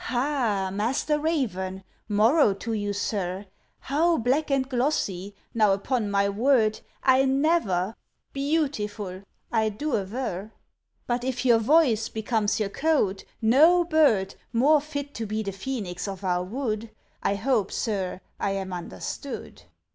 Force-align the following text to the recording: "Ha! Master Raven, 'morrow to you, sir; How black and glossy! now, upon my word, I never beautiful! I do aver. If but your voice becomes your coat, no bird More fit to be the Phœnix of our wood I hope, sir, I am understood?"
"Ha! 0.05 0.71
Master 0.73 1.19
Raven, 1.19 1.83
'morrow 2.09 2.55
to 2.55 2.73
you, 2.73 2.91
sir; 2.91 3.45
How 3.81 4.17
black 4.17 4.49
and 4.49 4.67
glossy! 4.67 5.35
now, 5.53 5.73
upon 5.73 6.09
my 6.09 6.27
word, 6.27 6.79
I 7.03 7.25
never 7.25 7.95
beautiful! 8.33 9.21
I 9.51 9.69
do 9.69 9.95
aver. 9.95 10.45
If 10.47 10.51
but 11.05 11.45
your 11.45 11.59
voice 11.59 12.09
becomes 12.09 12.59
your 12.59 12.69
coat, 12.69 13.25
no 13.43 13.83
bird 13.83 14.33
More 14.51 14.81
fit 14.81 15.13
to 15.13 15.27
be 15.27 15.43
the 15.43 15.51
Phœnix 15.51 16.07
of 16.07 16.23
our 16.23 16.43
wood 16.43 16.89
I 17.21 17.35
hope, 17.35 17.71
sir, 17.71 18.21
I 18.39 18.53
am 18.53 18.73
understood?" 18.73 19.61